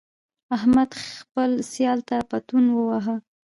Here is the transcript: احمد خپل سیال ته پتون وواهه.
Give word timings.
احمد 0.55 0.89
خپل 1.15 1.51
سیال 1.71 1.99
ته 2.09 2.17
پتون 2.29 2.65
وواهه. 2.71 3.15